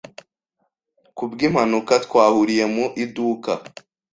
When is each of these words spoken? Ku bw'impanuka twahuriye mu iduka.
Ku 1.15 1.23
bw'impanuka 1.31 1.93
twahuriye 2.05 2.65
mu 2.73 2.85
iduka. 3.03 3.51